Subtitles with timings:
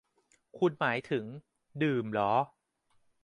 [0.57, 1.25] คุณหมายถึง
[1.83, 2.31] ดื่มเหรอ?